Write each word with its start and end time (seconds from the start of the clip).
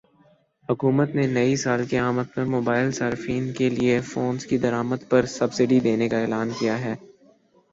حکومت 0.69 1.09
نے 1.15 1.25
نئی 1.27 1.55
سال 1.55 1.81
کی 1.87 1.97
آمد 1.99 2.27
پر 2.33 2.45
موبائل 2.47 2.91
صارفین 2.91 3.51
کے 3.53 3.69
لیے 3.69 3.99
فونز 4.03 4.45
کی 4.45 4.57
درآمد 4.57 5.09
پرسبسڈی 5.09 5.79
دینے 5.79 6.09
کا 6.09 6.19
اعلان 6.19 6.49
کیا 6.59 6.79
ہے 6.79 6.95